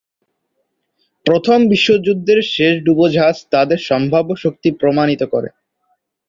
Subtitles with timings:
[1.25, 5.49] প্রথম বিশ্বযুদ্ধের শেষ ডুবোজাহাজ তাদের সম্ভাব্য শক্তি প্রমাণিত করে।